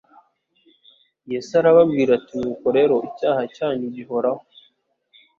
Yesu 1.31 1.51
arababwira 1.61 2.11
ati: 2.19 2.33
"Nuko 2.41 2.67
rero 2.77 2.95
icyaha 3.09 3.41
cyanyu 3.55 3.87
gihoraho". 3.95 4.41